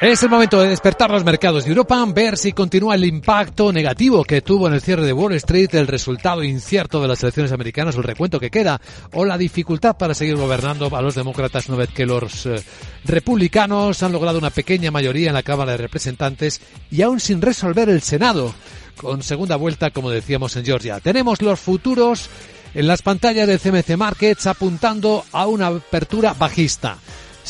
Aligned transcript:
Es 0.00 0.22
el 0.22 0.30
momento 0.30 0.58
de 0.62 0.70
despertar 0.70 1.10
los 1.10 1.24
mercados 1.24 1.64
de 1.64 1.70
Europa, 1.72 2.02
ver 2.14 2.38
si 2.38 2.54
continúa 2.54 2.94
el 2.94 3.04
impacto 3.04 3.70
negativo 3.70 4.24
que 4.24 4.40
tuvo 4.40 4.66
en 4.66 4.72
el 4.72 4.80
cierre 4.80 5.04
de 5.04 5.12
Wall 5.12 5.34
Street, 5.34 5.74
el 5.74 5.86
resultado 5.86 6.42
incierto 6.42 7.02
de 7.02 7.08
las 7.08 7.22
elecciones 7.22 7.52
americanas, 7.52 7.96
el 7.96 8.02
recuento 8.02 8.40
que 8.40 8.48
queda, 8.48 8.80
o 9.12 9.26
la 9.26 9.36
dificultad 9.36 9.98
para 9.98 10.14
seguir 10.14 10.36
gobernando 10.36 10.88
a 10.96 11.02
los 11.02 11.16
demócratas 11.16 11.68
una 11.68 11.76
vez 11.76 11.90
que 11.90 12.06
los 12.06 12.46
eh, 12.46 12.64
republicanos 13.04 14.02
han 14.02 14.12
logrado 14.12 14.38
una 14.38 14.48
pequeña 14.48 14.90
mayoría 14.90 15.28
en 15.28 15.34
la 15.34 15.42
Cámara 15.42 15.72
de 15.72 15.78
Representantes 15.78 16.62
y 16.90 17.02
aún 17.02 17.20
sin 17.20 17.42
resolver 17.42 17.90
el 17.90 18.00
Senado, 18.00 18.54
con 18.96 19.22
segunda 19.22 19.56
vuelta, 19.56 19.90
como 19.90 20.08
decíamos 20.08 20.56
en 20.56 20.64
Georgia. 20.64 21.00
Tenemos 21.00 21.42
los 21.42 21.60
futuros 21.60 22.30
en 22.72 22.86
las 22.86 23.02
pantallas 23.02 23.46
del 23.46 23.60
CMC 23.60 23.98
Markets 23.98 24.46
apuntando 24.46 25.26
a 25.30 25.46
una 25.46 25.66
apertura 25.66 26.32
bajista. 26.32 26.96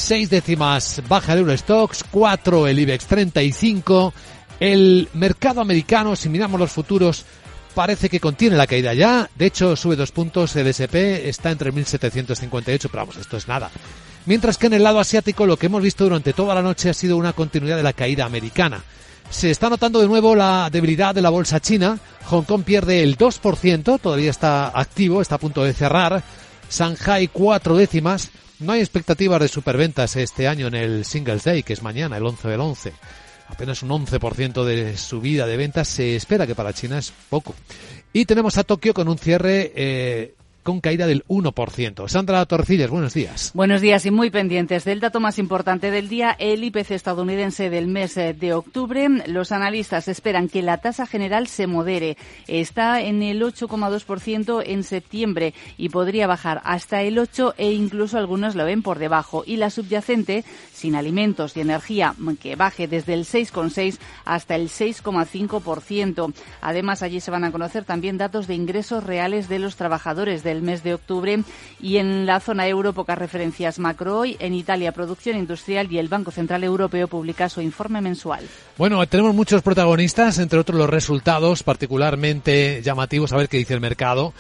Seis 0.01 0.31
décimas 0.31 1.03
baja 1.09 1.35
el 1.35 1.41
Eurostox, 1.41 2.05
cuatro 2.11 2.67
el 2.67 2.79
IBEX 2.79 3.07
35. 3.07 4.15
El 4.59 5.09
mercado 5.13 5.61
americano, 5.61 6.17
si 6.17 6.31
miramos 6.31 6.59
los 6.59 6.73
futuros, 6.73 7.27
parece 7.75 8.09
que 8.09 8.19
contiene 8.19 8.57
la 8.57 8.67
caída 8.67 8.95
ya. 8.95 9.29
De 9.37 9.47
hecho, 9.47 9.77
sube 9.77 9.97
dos 9.97 10.11
puntos. 10.11 10.57
El 10.57 10.69
SP 10.73 11.29
está 11.29 11.51
entre 11.51 11.71
1758, 11.71 12.89
pero 12.89 13.03
vamos, 13.03 13.19
esto 13.19 13.37
es 13.37 13.47
nada. 13.47 13.71
Mientras 14.25 14.57
que 14.57 14.69
en 14.69 14.73
el 14.73 14.83
lado 14.83 15.01
asiático 15.01 15.45
lo 15.45 15.59
que 15.59 15.67
hemos 15.67 15.83
visto 15.83 16.05
durante 16.05 16.33
toda 16.33 16.55
la 16.55 16.63
noche 16.63 16.89
ha 16.89 16.95
sido 16.95 17.19
una 17.19 17.35
continuidad 17.35 17.77
de 17.77 17.83
la 17.83 17.93
caída 17.93 18.25
americana. 18.25 18.83
Se 19.29 19.51
está 19.51 19.69
notando 19.69 20.01
de 20.01 20.09
nuevo 20.09 20.35
la 20.35 20.71
debilidad 20.73 21.15
de 21.15 21.23
la 21.23 21.31
bolsa 21.31 21.61
china. 21.61 21.99
Hong 22.25 22.45
Kong 22.45 22.65
pierde 22.65 23.03
el 23.03 23.19
2%, 23.19 24.01
todavía 24.01 24.31
está 24.31 24.69
activo, 24.69 25.21
está 25.21 25.35
a 25.35 25.39
punto 25.39 25.63
de 25.63 25.75
cerrar. 25.75 26.25
Shanghai 26.71 27.29
cuatro 27.29 27.77
décimas. 27.77 28.31
No 28.61 28.73
hay 28.73 28.81
expectativas 28.81 29.41
de 29.41 29.49
superventas 29.49 30.17
este 30.17 30.47
año 30.47 30.67
en 30.67 30.75
el 30.75 31.05
Singles 31.07 31.45
Day, 31.45 31.63
que 31.63 31.73
es 31.73 31.83
mañana, 31.83 32.19
el 32.19 32.27
11 32.27 32.47
del 32.47 32.61
11. 32.61 32.93
Apenas 33.49 33.83
un 33.83 33.89
11% 33.89 34.65
de 34.65 34.99
subida 34.99 35.47
de 35.47 35.57
ventas. 35.57 35.89
Se 35.89 36.15
espera 36.15 36.47
que 36.47 36.55
para 36.55 36.75
China 36.75 36.99
es 36.99 37.11
poco. 37.31 37.55
Y 38.13 38.27
tenemos 38.27 38.59
a 38.59 38.65
Tokio 38.65 38.93
con 38.93 39.09
un 39.09 39.17
cierre 39.17 39.73
eh, 39.75 40.35
con 40.63 40.81
caída 40.81 41.07
del 41.07 41.25
1%. 41.27 42.09
Sandra 42.09 42.45
Torcillas, 42.47 42.91
buenos 42.91 43.15
días. 43.15 43.51
Buenos 43.55 43.81
días 43.81 44.07
y 44.07 44.11
muy 44.11 44.31
pendientes 44.31 44.85
del 44.85 45.01
dato 45.01 45.21
más 45.21 45.39
importante 45.39 45.91
del 45.91 46.09
día, 46.09 46.37
el 46.39 46.65
IPC 46.65 46.93
estadounidense 46.93 47.71
del 47.71 47.87
mes 47.87 48.17
eh, 48.17 48.35
de 48.35 48.53
octubre. 48.53 49.09
Los 49.27 49.53
analistas 49.53 50.09
esperan 50.09 50.49
que 50.49 50.63
la 50.63 50.79
tasa 50.79 51.07
general 51.07 51.47
se 51.47 51.67
modere. 51.67 52.17
Está 52.47 53.01
en 53.01 53.23
el 53.23 53.43
8,2% 53.43 54.63
en 54.67 54.85
septiembre 54.85 55.55
y 55.77 55.89
podría 55.89 56.27
bajar 56.27 56.61
hasta 56.65 57.03
el 57.03 57.19
8 57.19 57.55
e 57.57 57.73
incluso 57.73 58.19
algunos 58.19 58.55
lo 58.55 58.65
ven 58.65 58.83
por 58.83 58.99
debajo. 58.99 59.45
Y 59.47 59.57
la 59.57 59.71
subyacente, 59.71 60.45
sin 60.73 60.95
alimentos 60.95 61.57
y 61.57 61.61
energía, 61.61 62.15
que 62.41 62.57
baje 62.57 62.89
desde 62.89 63.15
el 63.15 63.25
6,6 63.25 63.99
hasta 64.25 64.57
el 64.57 64.69
6,5%. 64.69 66.33
Además, 66.61 67.03
allí 67.03 67.21
se 67.21 67.31
van 67.31 67.45
a 67.45 67.53
conocer 67.53 67.85
también 67.85 68.19
datos 68.19 68.47
de 68.47 68.55
ingresos 68.55 69.05
reales 69.05 69.49
de 69.49 69.59
los 69.59 69.77
trabajadores 69.77 70.43
del 70.51 70.63
mes 70.63 70.83
de 70.83 70.95
octubre 70.95 71.43
y 71.81 71.97
en 71.97 72.27
la 72.27 72.41
zona 72.41 72.69
euro 72.69 72.93
pocas 72.93 73.19
referencias 73.19 73.79
macro 73.79 74.19
hoy. 74.19 74.37
En 74.41 74.55
Italia, 74.55 74.93
producción 74.93 75.37
industrial 75.37 75.91
y 75.91 75.99
el 75.99 76.09
Banco 76.09 76.31
Central 76.31 76.65
Europeo 76.65 77.09
publica 77.09 77.49
su 77.49 77.61
informe 77.61 78.01
mensual. 78.01 78.45
Bueno, 78.77 79.05
tenemos 79.07 79.35
muchos 79.35 79.63
protagonistas, 79.63 80.39
entre 80.39 80.59
otros 80.59 80.79
los 80.79 80.91
resultados 80.91 81.63
particularmente 81.63 82.83
llamativos, 82.83 83.33
a 83.33 83.37
ver 83.37 83.49
qué 83.49 83.59
dice 83.59 83.75
el 83.75 83.81
mercado 83.81 84.33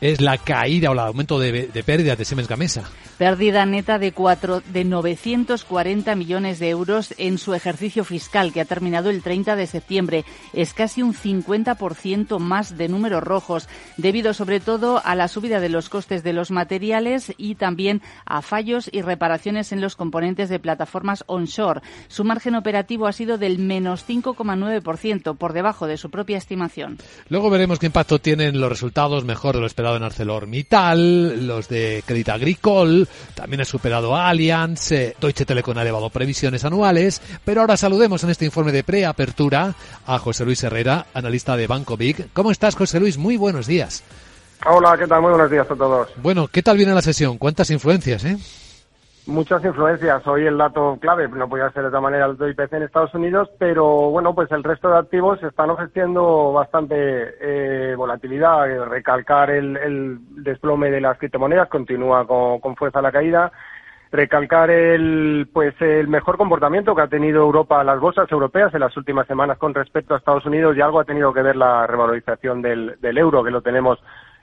es 0.00 0.20
la 0.20 0.38
caída 0.38 0.90
o 0.90 0.92
el 0.92 0.98
aumento 0.98 1.38
de, 1.38 1.68
de 1.68 1.82
pérdidas 1.82 2.18
de 2.18 2.24
Siemens 2.24 2.48
Gamesa. 2.48 2.88
Pérdida 3.18 3.66
neta 3.66 3.98
de, 3.98 4.12
cuatro, 4.12 4.62
de 4.72 4.84
940 4.84 6.14
millones 6.14 6.60
de 6.60 6.68
euros 6.68 7.12
en 7.18 7.38
su 7.38 7.52
ejercicio 7.52 8.04
fiscal, 8.04 8.52
que 8.52 8.60
ha 8.60 8.64
terminado 8.64 9.10
el 9.10 9.22
30 9.22 9.56
de 9.56 9.66
septiembre. 9.66 10.24
Es 10.52 10.72
casi 10.72 11.02
un 11.02 11.14
50% 11.14 12.38
más 12.38 12.78
de 12.78 12.88
números 12.88 13.24
rojos, 13.24 13.68
debido 13.96 14.34
sobre 14.34 14.60
todo 14.60 15.02
a 15.04 15.16
la 15.16 15.26
subida 15.26 15.58
de 15.58 15.68
los 15.68 15.88
costes 15.88 16.22
de 16.22 16.32
los 16.32 16.52
materiales 16.52 17.34
y 17.36 17.56
también 17.56 18.02
a 18.24 18.40
fallos 18.40 18.88
y 18.92 19.02
reparaciones 19.02 19.72
en 19.72 19.80
los 19.80 19.96
componentes 19.96 20.48
de 20.48 20.60
plataformas 20.60 21.24
onshore. 21.26 21.80
Su 22.06 22.22
margen 22.22 22.54
operativo 22.54 23.08
ha 23.08 23.12
sido 23.12 23.36
del 23.36 23.58
menos 23.58 24.08
5,9%, 24.08 25.36
por 25.36 25.54
debajo 25.54 25.88
de 25.88 25.96
su 25.96 26.08
propia 26.08 26.38
estimación. 26.38 26.98
Luego 27.30 27.50
veremos 27.50 27.80
qué 27.80 27.86
impacto 27.86 28.20
tienen 28.20 28.60
los 28.60 28.70
resultados 28.70 29.24
mejor 29.24 29.56
de 29.56 29.62
lo 29.62 29.66
esperado 29.66 29.87
en 29.96 30.02
ArcelorMittal, 30.02 31.46
los 31.46 31.68
de 31.68 32.02
Crédit 32.06 32.28
Agricole, 32.28 33.06
también 33.34 33.62
ha 33.62 33.64
superado 33.64 34.14
a 34.14 34.28
Allianz, 34.28 34.92
eh, 34.92 35.16
Deutsche 35.20 35.44
Telekom 35.44 35.78
ha 35.78 35.82
elevado 35.82 36.10
previsiones 36.10 36.64
anuales, 36.64 37.22
pero 37.44 37.60
ahora 37.60 37.76
saludemos 37.76 38.24
en 38.24 38.30
este 38.30 38.44
informe 38.44 38.72
de 38.72 38.84
preapertura 38.84 39.74
a 40.06 40.18
José 40.18 40.44
Luis 40.44 40.62
Herrera, 40.62 41.06
analista 41.14 41.56
de 41.56 41.66
Banco 41.66 41.96
Big. 41.96 42.30
¿Cómo 42.32 42.50
estás, 42.50 42.76
José 42.76 43.00
Luis? 43.00 43.18
Muy 43.18 43.36
buenos 43.36 43.66
días. 43.66 44.02
Hola, 44.66 44.96
¿qué 44.98 45.06
tal? 45.06 45.22
Muy 45.22 45.30
buenos 45.30 45.50
días 45.50 45.70
a 45.70 45.74
todos. 45.74 46.08
Bueno, 46.16 46.48
¿qué 46.48 46.62
tal 46.62 46.76
viene 46.76 46.92
la 46.94 47.02
sesión? 47.02 47.38
¿Cuántas 47.38 47.70
influencias, 47.70 48.24
eh? 48.24 48.36
Muchas 49.28 49.62
influencias. 49.62 50.26
Hoy 50.26 50.46
el 50.46 50.56
dato 50.56 50.96
clave 50.98 51.28
no 51.28 51.50
podía 51.50 51.70
ser 51.72 51.82
de 51.82 51.88
otra 51.88 52.00
manera 52.00 52.24
el 52.24 52.50
IPC 52.50 52.72
en 52.72 52.84
Estados 52.84 53.12
Unidos, 53.12 53.50
pero 53.58 54.08
bueno, 54.08 54.34
pues 54.34 54.50
el 54.52 54.64
resto 54.64 54.88
de 54.88 54.96
activos 54.96 55.42
están 55.42 55.68
ofreciendo 55.68 56.50
bastante 56.54 56.94
eh, 57.38 57.94
volatilidad. 57.94 58.86
Recalcar 58.86 59.50
el, 59.50 59.76
el, 59.76 60.18
desplome 60.42 60.90
de 60.90 61.02
las 61.02 61.18
criptomonedas 61.18 61.68
continúa 61.68 62.26
con, 62.26 62.58
con, 62.60 62.74
fuerza 62.74 63.02
la 63.02 63.12
caída. 63.12 63.52
Recalcar 64.10 64.70
el 64.70 65.46
pues 65.52 65.74
el 65.82 66.08
mejor 66.08 66.38
comportamiento 66.38 66.94
que 66.94 67.02
ha 67.02 67.08
tenido 67.08 67.42
Europa 67.42 67.84
las 67.84 68.00
bolsas 68.00 68.32
europeas 68.32 68.72
en 68.72 68.80
las 68.80 68.96
últimas 68.96 69.26
semanas 69.26 69.58
con 69.58 69.74
respecto 69.74 70.14
a 70.14 70.16
Estados 70.16 70.46
Unidos 70.46 70.74
y 70.74 70.80
algo 70.80 71.00
ha 71.00 71.04
tenido 71.04 71.34
que 71.34 71.42
ver 71.42 71.56
la 71.56 71.86
revalorización 71.86 72.62
del, 72.62 72.96
del 73.02 73.18
euro 73.18 73.44
que 73.44 73.50
lo 73.50 73.60
tenemos 73.60 73.98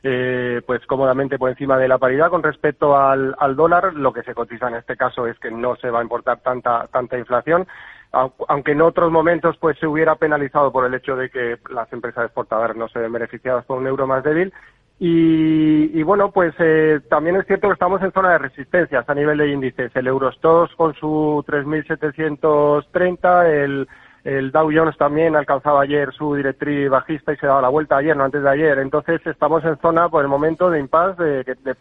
eh, 0.08 0.62
pues 0.68 0.86
cómodamente 0.86 1.40
por 1.40 1.50
encima 1.50 1.80
de 1.80 1.88
la 1.88 1.98
paridad 1.98 2.30
con 2.30 2.44
respecto 2.44 2.96
al, 2.96 3.36
al, 3.40 3.56
dólar. 3.56 3.96
Lo 3.96 4.14
que 4.14 4.22
se 4.22 4.36
cotiza 4.36 4.68
en 4.68 4.76
este 4.76 4.96
caso 4.96 5.26
es 5.26 5.40
que 5.40 5.50
no 5.50 5.76
se 5.78 5.90
va 5.90 6.00
a 6.00 6.04
importar 6.04 6.42
tanta, 6.42 6.88
tanta 6.92 7.18
inflación, 7.18 7.66
aunque 8.12 8.74
en 8.74 8.82
otros 8.82 9.12
momentos 9.12 9.58
pues 9.58 9.80
se 9.80 9.88
hubiera 9.88 10.16
penalizado 10.16 10.72
por 10.72 10.86
el 10.86 10.94
hecho 10.94 11.16
de 11.16 11.32
que 11.32 11.58
las 11.72 11.92
empresas 11.92 12.26
exportadoras 12.26 12.78
no 12.78 12.88
se 12.88 13.00
ven 13.00 13.12
beneficiadas 13.12 13.66
por 13.66 13.80
un 13.80 13.88
euro 13.88 14.06
más 14.06 14.24
débil. 14.24 14.54
Y, 15.00 16.00
y 16.00 16.04
bueno, 16.04 16.30
pues 16.32 16.54
eh, 16.60 17.02
también 17.10 17.36
es 17.38 17.48
cierto 17.48 17.68
que 17.68 17.74
estamos 17.74 18.00
en 18.04 18.12
zona 18.12 18.34
de 18.34 18.38
resistencias 18.38 19.10
a 19.10 19.16
nivel 19.16 19.40
de 19.40 19.52
índices. 19.52 19.92
El 19.96 20.06
Eurostox 20.06 20.76
con 20.76 20.94
su 20.94 21.44
3.730, 21.48 23.46
el 23.46 23.88
el 24.26 24.52
Dow 24.52 24.70
Jones 24.74 24.98
también 24.98 25.36
alcanzaba 25.36 25.84
ayer 25.84 26.12
su 26.12 26.36
directriz 26.36 26.90
bajista 26.90 27.32
y 27.32 27.38
se 27.38 27.46
daba 27.46 27.62
la 27.62 27.70
vuelta 27.70 27.98
ayer, 27.98 28.18
no 28.18 28.24
antes 28.24 28.42
de 28.42 28.50
ayer. 28.50 28.80
Entonces 28.80 29.22
estamos 29.26 29.64
en 29.64 29.78
zona 29.78 30.10
por 30.10 30.24
el 30.24 30.28
momento 30.28 30.70
de 30.70 30.80
impasse, 30.80 31.24
de, 31.24 31.44
de, 31.44 31.56
de 31.64 31.76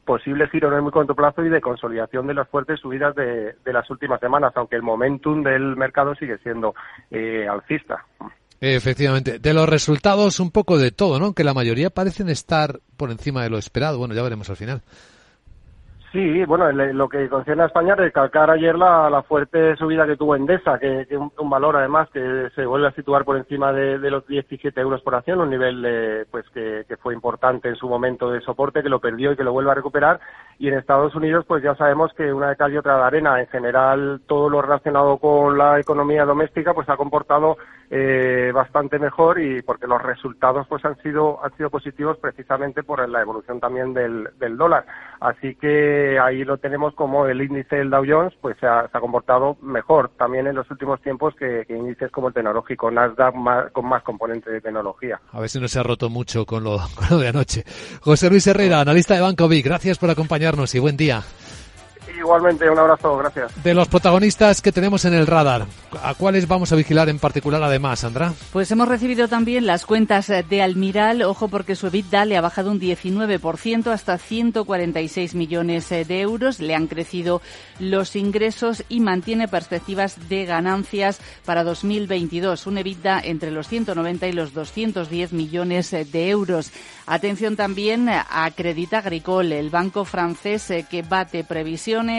posible 0.00 0.48
giro 0.48 0.68
en 0.68 0.74
el 0.74 0.82
muy 0.82 0.90
corto 0.90 1.14
plazo 1.14 1.44
y 1.44 1.50
de 1.50 1.60
consolidación 1.60 2.26
de 2.26 2.32
las 2.32 2.48
fuertes 2.48 2.80
subidas 2.80 3.14
de, 3.14 3.56
de 3.62 3.72
las 3.74 3.88
últimas 3.90 4.20
semanas, 4.20 4.52
aunque 4.56 4.76
el 4.76 4.82
momentum 4.82 5.42
del 5.42 5.76
mercado 5.76 6.14
sigue 6.14 6.38
siendo 6.38 6.74
eh, 7.10 7.46
alcista. 7.46 8.04
Efectivamente. 8.58 9.38
De 9.38 9.52
los 9.52 9.68
resultados, 9.68 10.40
un 10.40 10.50
poco 10.50 10.78
de 10.78 10.92
todo, 10.92 11.18
¿no? 11.18 11.34
Que 11.34 11.44
la 11.44 11.52
mayoría 11.52 11.90
parecen 11.90 12.28
estar 12.28 12.80
por 12.96 13.10
encima 13.10 13.42
de 13.42 13.50
lo 13.50 13.58
esperado. 13.58 13.98
Bueno, 13.98 14.14
ya 14.14 14.22
veremos 14.22 14.48
al 14.48 14.56
final. 14.56 14.80
Sí, 16.12 16.44
bueno, 16.44 16.70
lo 16.70 17.08
que 17.08 17.26
concierne 17.30 17.62
a 17.62 17.66
España, 17.66 17.94
recalcar 17.94 18.50
ayer 18.50 18.76
la, 18.76 19.08
la 19.08 19.22
fuerte 19.22 19.74
subida 19.76 20.06
que 20.06 20.18
tuvo 20.18 20.36
Endesa, 20.36 20.78
que, 20.78 21.06
que 21.08 21.16
un, 21.16 21.30
valor 21.48 21.74
además 21.76 22.10
que 22.12 22.50
se 22.54 22.66
vuelve 22.66 22.88
a 22.88 22.92
situar 22.92 23.24
por 23.24 23.38
encima 23.38 23.72
de, 23.72 23.98
de 23.98 24.10
los 24.10 24.26
17 24.26 24.78
euros 24.78 25.00
por 25.00 25.14
acción, 25.14 25.40
un 25.40 25.48
nivel 25.48 25.82
eh, 25.86 26.26
pues 26.30 26.44
que, 26.50 26.84
que, 26.86 26.98
fue 26.98 27.14
importante 27.14 27.70
en 27.70 27.76
su 27.76 27.88
momento 27.88 28.30
de 28.30 28.42
soporte, 28.42 28.82
que 28.82 28.90
lo 28.90 29.00
perdió 29.00 29.32
y 29.32 29.36
que 29.36 29.42
lo 29.42 29.54
vuelve 29.54 29.70
a 29.70 29.74
recuperar. 29.74 30.20
Y 30.58 30.68
en 30.68 30.74
Estados 30.74 31.14
Unidos, 31.14 31.46
pues 31.48 31.62
ya 31.62 31.74
sabemos 31.76 32.12
que 32.12 32.30
una 32.30 32.50
de 32.50 32.56
cal 32.56 32.74
y 32.74 32.76
otra 32.76 32.98
de 32.98 33.04
arena, 33.04 33.40
en 33.40 33.46
general 33.46 34.20
todo 34.26 34.50
lo 34.50 34.60
relacionado 34.60 35.16
con 35.16 35.56
la 35.56 35.80
economía 35.80 36.26
doméstica, 36.26 36.74
pues 36.74 36.90
ha 36.90 36.98
comportado 36.98 37.56
eh, 37.94 38.50
bastante 38.54 38.98
mejor 38.98 39.38
y 39.38 39.60
porque 39.60 39.86
los 39.86 40.00
resultados 40.00 40.66
pues 40.66 40.82
han 40.86 40.96
sido 41.02 41.44
han 41.44 41.54
sido 41.58 41.68
positivos 41.68 42.16
precisamente 42.16 42.82
por 42.82 43.06
la 43.06 43.20
evolución 43.20 43.60
también 43.60 43.92
del, 43.92 44.30
del 44.38 44.56
dólar. 44.56 44.86
Así 45.20 45.56
que 45.56 46.18
ahí 46.18 46.42
lo 46.42 46.56
tenemos 46.56 46.94
como 46.94 47.26
el 47.26 47.42
índice 47.42 47.76
del 47.76 47.90
Dow 47.90 48.02
Jones 48.08 48.32
pues 48.40 48.56
se 48.58 48.66
ha, 48.66 48.88
comportado 48.98 49.58
mejor 49.60 50.10
también 50.16 50.46
en 50.46 50.54
los 50.54 50.70
últimos 50.70 51.02
tiempos 51.02 51.34
que, 51.34 51.66
índices 51.68 52.10
como 52.10 52.28
el 52.28 52.34
tecnológico, 52.34 52.90
Nasdaq 52.90 53.34
con 53.72 53.86
más 53.86 54.02
componentes 54.02 54.50
de 54.50 54.62
tecnología. 54.62 55.20
A 55.30 55.40
ver 55.40 55.50
si 55.50 55.60
no 55.60 55.68
se 55.68 55.78
ha 55.78 55.82
roto 55.82 56.08
mucho 56.08 56.46
con 56.46 56.64
lo, 56.64 56.78
con 56.96 57.10
lo 57.10 57.18
de 57.18 57.28
anoche. 57.28 57.62
José 58.00 58.30
Luis 58.30 58.46
Herrera, 58.46 58.80
analista 58.80 59.14
de 59.14 59.20
Banco 59.20 59.48
Vic, 59.48 59.66
gracias 59.66 59.98
por 59.98 60.08
acompañarnos 60.08 60.74
y 60.74 60.78
buen 60.78 60.96
día. 60.96 61.22
Igualmente, 62.22 62.70
un 62.70 62.78
abrazo, 62.78 63.16
gracias. 63.16 63.64
De 63.64 63.74
los 63.74 63.88
protagonistas 63.88 64.62
que 64.62 64.70
tenemos 64.70 65.04
en 65.04 65.12
el 65.12 65.26
radar, 65.26 65.66
¿a 66.00 66.14
cuáles 66.14 66.46
vamos 66.46 66.70
a 66.72 66.76
vigilar 66.76 67.08
en 67.08 67.18
particular 67.18 67.60
además, 67.60 68.00
Sandra? 68.00 68.32
Pues 68.52 68.70
hemos 68.70 68.86
recibido 68.86 69.26
también 69.26 69.66
las 69.66 69.84
cuentas 69.84 70.28
de 70.28 70.62
Almiral, 70.62 71.22
ojo 71.22 71.48
porque 71.48 71.74
su 71.74 71.88
EBITDA 71.88 72.24
le 72.26 72.36
ha 72.36 72.40
bajado 72.40 72.70
un 72.70 72.78
19% 72.78 73.88
hasta 73.88 74.18
146 74.18 75.34
millones 75.34 75.88
de 75.88 76.20
euros, 76.20 76.60
le 76.60 76.76
han 76.76 76.86
crecido 76.86 77.42
los 77.80 78.14
ingresos 78.14 78.84
y 78.88 79.00
mantiene 79.00 79.48
perspectivas 79.48 80.28
de 80.28 80.44
ganancias 80.44 81.20
para 81.44 81.64
2022, 81.64 82.68
un 82.68 82.78
EBITDA 82.78 83.20
entre 83.24 83.50
los 83.50 83.66
190 83.66 84.28
y 84.28 84.32
los 84.32 84.54
210 84.54 85.32
millones 85.32 85.90
de 85.90 86.28
euros. 86.28 86.70
Atención 87.06 87.56
también 87.56 88.08
a 88.08 88.48
Credit 88.54 88.94
Agricole, 88.94 89.58
el 89.58 89.70
banco 89.70 90.04
francés 90.04 90.70
eh, 90.70 90.86
que 90.88 91.02
bate 91.02 91.42
previsiones, 91.42 92.11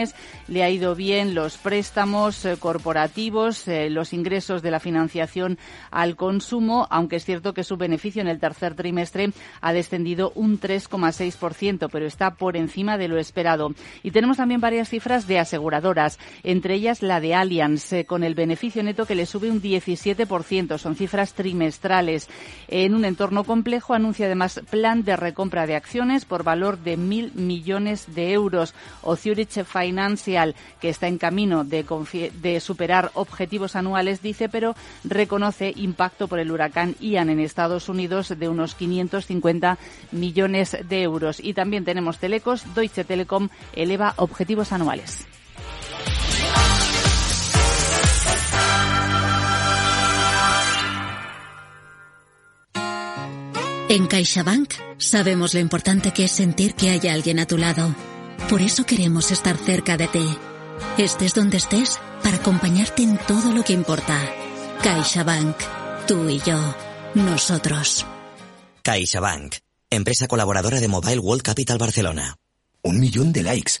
le 0.48 0.62
ha 0.62 0.70
ido 0.70 0.94
bien 0.94 1.34
los 1.34 1.56
préstamos 1.56 2.44
eh, 2.44 2.56
corporativos, 2.58 3.66
eh, 3.68 3.90
los 3.90 4.12
ingresos 4.12 4.62
de 4.62 4.70
la 4.70 4.80
financiación 4.80 5.58
al 5.90 6.16
consumo, 6.16 6.86
aunque 6.90 7.16
es 7.16 7.24
cierto 7.24 7.54
que 7.54 7.64
su 7.64 7.76
beneficio 7.76 8.22
en 8.22 8.28
el 8.28 8.40
tercer 8.40 8.74
trimestre 8.74 9.30
ha 9.60 9.72
descendido 9.72 10.32
un 10.34 10.60
3,6%, 10.60 11.88
pero 11.90 12.06
está 12.06 12.34
por 12.34 12.56
encima 12.56 12.98
de 12.98 13.08
lo 13.08 13.18
esperado. 13.18 13.72
Y 14.02 14.10
tenemos 14.10 14.36
también 14.36 14.60
varias 14.60 14.88
cifras 14.88 15.26
de 15.26 15.38
aseguradoras, 15.38 16.18
entre 16.42 16.74
ellas 16.74 17.02
la 17.02 17.20
de 17.20 17.34
Allianz, 17.34 17.92
con 18.06 18.24
el 18.24 18.34
beneficio 18.34 18.82
neto 18.82 19.06
que 19.06 19.14
le 19.14 19.26
sube 19.26 19.50
un 19.50 19.62
17%. 19.62 20.78
Son 20.78 20.96
cifras 20.96 21.34
trimestrales. 21.34 22.28
En 22.68 22.94
un 22.94 23.04
entorno 23.04 23.44
complejo 23.44 23.94
anuncia 23.94 24.26
además 24.26 24.60
plan 24.70 25.04
de 25.04 25.16
recompra 25.16 25.66
de 25.66 25.76
acciones 25.76 26.24
por 26.24 26.42
valor 26.42 26.78
de 26.78 26.96
mil 26.96 27.32
millones 27.34 28.14
de 28.14 28.32
euros. 28.32 28.74
O 29.02 29.16
Financial, 29.84 30.54
que 30.80 30.88
está 30.88 31.06
en 31.06 31.18
camino 31.18 31.64
de, 31.64 32.60
superar 32.60 33.10
objetivos 33.14 33.76
anuales, 33.76 34.22
dice, 34.22 34.48
pero 34.48 34.74
reconoce 35.04 35.72
impacto 35.76 36.26
por 36.26 36.38
el 36.38 36.50
huracán 36.50 36.96
Ian 37.00 37.30
en 37.30 37.38
Estados 37.38 37.88
Unidos 37.88 38.34
de 38.36 38.48
unos 38.48 38.74
550 38.74 39.78
millones 40.12 40.76
de 40.88 41.02
euros. 41.02 41.38
Y 41.38 41.54
también 41.54 41.84
tenemos 41.84 42.18
Telecos. 42.18 42.74
Deutsche 42.74 43.04
Telekom 43.04 43.48
eleva 43.74 44.14
objetivos 44.16 44.72
anuales. 44.72 45.26
En 53.88 54.06
CaixaBank 54.06 54.72
sabemos 54.98 55.54
lo 55.54 55.60
importante 55.60 56.12
que 56.12 56.24
es 56.24 56.32
sentir 56.32 56.74
que 56.74 56.90
hay 56.90 57.06
alguien 57.06 57.38
a 57.38 57.46
tu 57.46 57.58
lado. 57.58 57.94
Por 58.48 58.62
eso 58.62 58.84
queremos 58.84 59.30
estar 59.30 59.56
cerca 59.56 59.96
de 59.96 60.08
ti. 60.08 60.38
Estés 60.98 61.34
donde 61.34 61.56
estés 61.56 61.98
para 62.22 62.36
acompañarte 62.36 63.02
en 63.02 63.18
todo 63.18 63.52
lo 63.52 63.64
que 63.64 63.72
importa. 63.72 64.18
CaixaBank. 64.82 65.56
Tú 66.06 66.28
y 66.28 66.38
yo. 66.40 66.58
Nosotros. 67.14 68.06
CaixaBank. 68.82 69.56
Empresa 69.90 70.26
colaboradora 70.26 70.80
de 70.80 70.88
Mobile 70.88 71.18
World 71.18 71.42
Capital 71.42 71.78
Barcelona. 71.78 72.36
Un 72.82 73.00
millón 73.00 73.32
de 73.32 73.42
likes 73.42 73.80